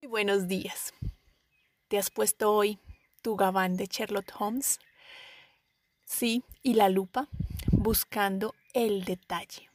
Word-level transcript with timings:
Muy 0.00 0.10
buenos 0.10 0.46
días. 0.46 0.94
¿Te 1.88 1.98
has 1.98 2.10
puesto 2.10 2.54
hoy 2.54 2.78
tu 3.20 3.34
gabán 3.34 3.76
de 3.76 3.86
Sherlock 3.86 4.32
Holmes? 4.38 4.78
Sí, 6.04 6.44
y 6.62 6.74
la 6.74 6.88
lupa, 6.88 7.26
buscando 7.72 8.54
el 8.74 9.04
detalle. 9.04 9.68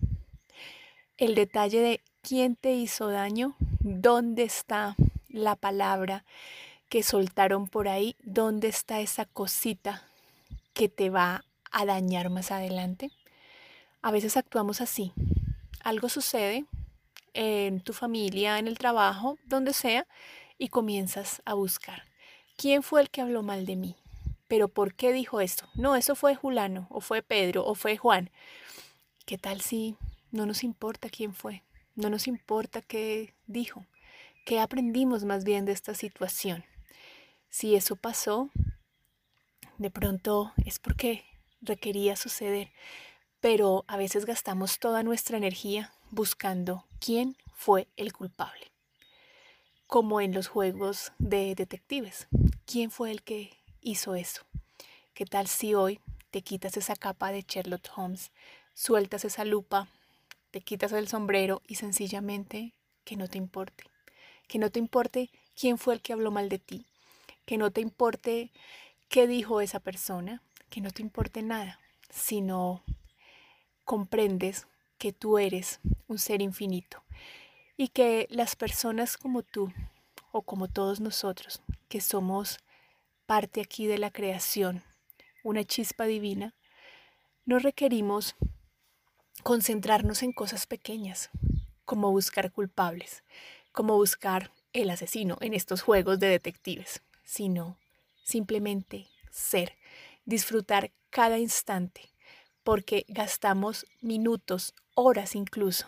El 1.18 1.36
detalle 1.36 1.82
de 1.82 2.02
quién 2.22 2.56
te 2.56 2.72
hizo 2.72 3.08
daño, 3.10 3.58
dónde 3.82 4.44
está 4.44 4.96
la 5.28 5.58
palabra 5.58 6.24
que 6.88 7.04
soltaron 7.04 7.68
por 7.68 7.90
ahí, 7.90 8.16
dónde 8.24 8.70
está 8.70 9.02
esa 9.02 9.26
cosita 9.26 10.08
que 10.74 10.88
te 10.88 11.10
va 11.10 11.44
a 11.70 11.86
dañar 11.86 12.30
más 12.30 12.50
adelante. 12.52 13.12
A 14.02 14.12
veces 14.12 14.38
actuamos 14.38 14.80
así. 14.80 15.12
Algo 15.84 16.08
sucede, 16.08 16.64
en 17.34 17.82
tu 17.82 17.94
familia, 17.94 18.60
en 18.60 18.68
el 18.68 18.78
trabajo, 18.78 19.38
donde 19.46 19.74
sea, 19.74 20.08
y 20.58 20.70
comienzas 20.70 21.42
a 21.46 21.54
buscar. 21.54 22.04
¿Quién 22.56 22.84
fue 22.84 23.02
el 23.02 23.10
que 23.10 23.22
habló 23.22 23.44
mal 23.44 23.66
de 23.66 23.76
mí? 23.76 23.96
¿Pero 24.48 24.68
por 24.68 24.94
qué 24.94 25.12
dijo 25.12 25.42
esto? 25.42 25.68
No, 25.74 25.96
eso 25.96 26.16
fue 26.16 26.36
Julano, 26.36 26.88
o 26.90 27.02
fue 27.02 27.22
Pedro, 27.22 27.66
o 27.66 27.76
fue 27.76 27.98
Juan. 27.98 28.30
¿Qué 29.26 29.38
tal 29.38 29.62
si 29.62 29.96
no 30.32 30.46
nos 30.46 30.64
importa 30.64 31.10
quién 31.10 31.34
fue? 31.34 31.64
No 31.96 32.10
nos 32.10 32.28
importa 32.28 32.82
qué 32.82 33.34
dijo. 33.48 33.86
¿Qué 34.46 34.60
aprendimos 34.60 35.24
más 35.24 35.44
bien 35.44 35.66
de 35.66 35.72
esta 35.72 35.96
situación? 35.96 36.66
Si 37.50 37.76
eso 37.76 37.96
pasó, 37.96 38.50
de 39.78 39.90
pronto 39.90 40.54
es 40.66 40.80
porque 40.80 41.24
requería 41.62 42.16
suceder, 42.16 42.72
pero 43.40 43.86
a 43.88 43.98
veces 43.98 44.26
gastamos 44.26 44.80
toda 44.80 45.04
nuestra 45.04 45.38
energía 45.38 45.94
buscando 46.14 46.86
quién 47.00 47.36
fue 47.56 47.88
el 47.98 48.14
culpable. 48.14 48.72
Como 49.88 50.22
en 50.22 50.32
los 50.32 50.48
juegos 50.48 51.12
de 51.18 51.56
detectives. 51.56 52.28
¿Quién 52.66 52.92
fue 52.92 53.10
el 53.10 53.24
que 53.24 53.58
hizo 53.82 54.14
eso? 54.14 54.44
¿Qué 55.16 55.26
tal 55.26 55.48
si 55.48 55.74
hoy 55.74 56.00
te 56.30 56.44
quitas 56.44 56.78
esa 56.78 56.96
capa 56.96 57.32
de 57.32 57.42
Sherlock 57.42 57.90
Holmes, 57.96 58.32
sueltas 58.76 59.26
esa 59.26 59.44
lupa, 59.44 59.88
te 60.52 60.62
quitas 60.62 60.92
el 60.92 61.08
sombrero 61.08 61.64
y 61.68 61.76
sencillamente 61.76 62.74
que 63.06 63.18
no 63.18 63.28
te 63.28 63.40
importe? 63.40 63.84
Que 64.48 64.60
no 64.60 64.70
te 64.70 64.78
importe 64.78 65.32
quién 65.60 65.80
fue 65.80 65.96
el 65.96 66.02
que 66.02 66.14
habló 66.14 66.30
mal 66.30 66.48
de 66.48 66.60
ti, 66.60 66.86
que 67.46 67.58
no 67.58 67.72
te 67.72 67.82
importe 67.82 68.52
qué 69.10 69.26
dijo 69.26 69.62
esa 69.62 69.80
persona, 69.80 70.44
que 70.70 70.80
no 70.80 70.92
te 70.92 71.02
importe 71.02 71.42
nada, 71.42 71.80
sino 72.12 72.84
comprendes 73.84 74.68
que 75.04 75.12
tú 75.12 75.38
eres 75.38 75.82
un 76.08 76.18
ser 76.18 76.42
infinito 76.42 77.04
y 77.76 77.90
que 77.90 78.26
las 78.30 78.56
personas 78.56 79.18
como 79.18 79.44
tú 79.44 79.70
o 80.32 80.44
como 80.44 80.70
todos 80.70 81.02
nosotros, 81.02 81.62
que 81.90 82.00
somos 82.00 82.60
parte 83.26 83.60
aquí 83.60 83.86
de 83.86 83.98
la 83.98 84.12
creación, 84.12 84.82
una 85.44 85.66
chispa 85.66 86.06
divina, 86.06 86.56
no 87.44 87.60
requerimos 87.60 88.38
concentrarnos 89.44 90.24
en 90.24 90.32
cosas 90.32 90.68
pequeñas, 90.68 91.30
como 91.84 92.10
buscar 92.10 92.54
culpables, 92.54 93.26
como 93.74 93.98
buscar 93.98 94.52
el 94.72 94.90
asesino 94.90 95.38
en 95.42 95.54
estos 95.54 95.82
juegos 95.82 96.18
de 96.22 96.28
detectives, 96.28 97.02
sino 97.26 97.78
simplemente 98.24 99.08
ser, 99.32 99.76
disfrutar 100.24 100.92
cada 101.10 101.40
instante, 101.40 102.13
porque 102.64 103.06
gastamos 103.08 103.86
minutos, 104.02 104.74
horas 104.96 105.36
incluso, 105.36 105.86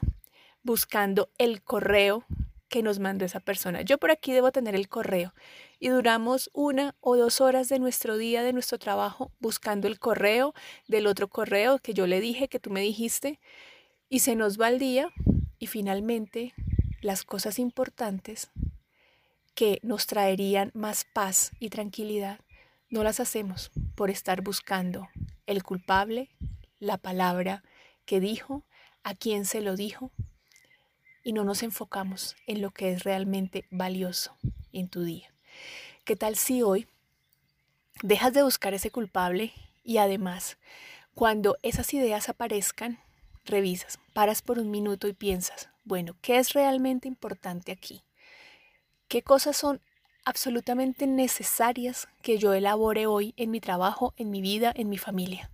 buscando 0.64 1.30
el 1.38 1.62
correo 1.62 2.26
que 2.68 2.84
nos 2.84 3.00
mandó 3.00 3.26
esa 3.26 3.40
persona. 3.40 3.82
Yo 3.82 3.98
por 3.98 4.12
aquí 4.12 4.34
debo 4.34 4.52
tener 4.52 4.76
el 4.76 4.90
correo 4.90 5.34
y 5.80 5.90
duramos 5.90 6.50
una 6.54 6.96
o 7.00 7.16
dos 7.16 7.40
horas 7.40 7.70
de 7.70 7.80
nuestro 7.80 8.18
día, 8.18 8.44
de 8.44 8.54
nuestro 8.54 8.78
trabajo, 8.80 9.32
buscando 9.40 9.88
el 9.88 10.00
correo 10.00 10.54
del 10.88 11.08
otro 11.08 11.28
correo 11.28 11.80
que 11.80 11.94
yo 11.94 12.08
le 12.08 12.20
dije, 12.20 12.50
que 12.50 12.60
tú 12.60 12.72
me 12.72 12.82
dijiste, 12.82 13.40
y 14.10 14.20
se 14.20 14.36
nos 14.36 14.60
va 14.60 14.70
el 14.70 14.80
día 14.80 15.10
y 15.60 15.68
finalmente 15.68 16.54
las 17.02 17.24
cosas 17.24 17.60
importantes 17.60 18.50
que 19.54 19.80
nos 19.84 20.06
traerían 20.06 20.72
más 20.74 21.06
paz 21.06 21.52
y 21.60 21.70
tranquilidad, 21.70 22.40
no 22.90 23.04
las 23.04 23.20
hacemos 23.20 23.72
por 23.96 24.10
estar 24.10 24.42
buscando 24.42 25.08
el 25.48 25.64
culpable, 25.64 26.30
la 26.86 26.98
palabra 26.98 27.64
que 28.06 28.20
dijo, 28.20 28.64
a 29.04 29.16
quién 29.16 29.46
se 29.46 29.62
lo 29.62 29.76
dijo, 29.76 30.12
y 31.24 31.34
no 31.34 31.44
nos 31.44 31.64
enfocamos 31.64 32.36
en 32.46 32.62
lo 32.62 32.72
que 32.72 32.92
es 32.92 33.04
realmente 33.04 33.66
valioso 33.72 34.38
en 34.72 34.88
tu 34.88 35.04
día. 35.04 35.34
¿Qué 36.06 36.16
tal 36.16 36.36
si 36.36 36.62
hoy 36.62 36.88
dejas 38.04 38.34
de 38.34 38.44
buscar 38.44 38.76
ese 38.76 38.92
culpable 38.92 39.52
y 39.84 39.98
además, 39.98 40.58
cuando 41.16 41.58
esas 41.64 41.94
ideas 41.94 42.30
aparezcan, 42.30 43.00
revisas, 43.46 43.98
paras 44.14 44.42
por 44.42 44.60
un 44.60 44.70
minuto 44.70 45.08
y 45.08 45.14
piensas, 45.14 45.70
bueno, 45.84 46.16
¿qué 46.22 46.38
es 46.38 46.54
realmente 46.54 47.08
importante 47.08 47.72
aquí? 47.72 48.04
¿Qué 49.08 49.24
cosas 49.24 49.58
son 49.58 49.82
absolutamente 50.26 51.08
necesarias 51.08 52.08
que 52.22 52.38
yo 52.38 52.54
elabore 52.54 53.08
hoy 53.08 53.34
en 53.38 53.50
mi 53.50 53.60
trabajo, 53.60 54.14
en 54.18 54.30
mi 54.30 54.42
vida, 54.42 54.72
en 54.76 54.90
mi 54.90 54.98
familia? 54.98 55.50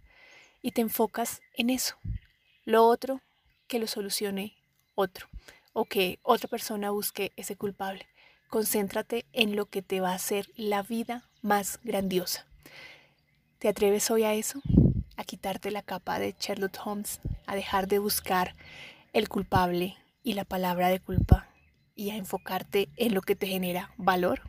Y 0.62 0.72
te 0.72 0.82
enfocas 0.82 1.42
en 1.56 1.70
eso. 1.70 1.96
Lo 2.66 2.86
otro, 2.86 3.22
que 3.68 3.80
lo 3.80 3.88
solucione 3.88 4.58
otro 4.96 5.28
o 5.74 5.86
que 5.86 6.20
otra 6.24 6.48
persona 6.48 6.92
busque 6.92 7.32
ese 7.36 7.56
culpable. 7.56 8.08
Concéntrate 8.50 9.26
en 9.32 9.56
lo 9.56 9.66
que 9.66 9.82
te 9.82 10.02
va 10.02 10.12
a 10.12 10.16
hacer 10.16 10.48
la 10.56 10.84
vida 10.84 11.30
más 11.42 11.80
grandiosa. 11.84 12.46
¿Te 13.60 13.70
atreves 13.70 14.12
hoy 14.12 14.24
a 14.24 14.34
eso? 14.34 14.62
A 15.16 15.24
quitarte 15.24 15.72
la 15.72 15.84
capa 15.84 16.20
de 16.20 16.36
Sherlock 16.38 16.78
Holmes, 16.86 17.22
a 17.46 17.56
dejar 17.56 17.88
de 17.88 18.00
buscar 18.00 18.56
el 19.14 19.30
culpable 19.30 19.96
y 20.24 20.34
la 20.34 20.46
palabra 20.46 20.90
de 20.90 21.00
culpa 21.00 21.48
y 21.96 22.10
a 22.10 22.16
enfocarte 22.16 22.90
en 22.98 23.14
lo 23.14 23.22
que 23.22 23.36
te 23.36 23.48
genera 23.48 23.94
valor. 23.98 24.42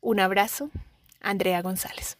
Un 0.00 0.20
abrazo, 0.20 0.70
Andrea 1.20 1.62
González. 1.62 2.18